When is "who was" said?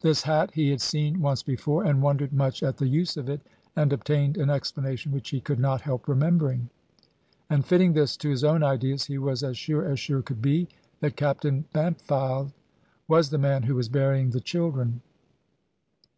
13.64-13.90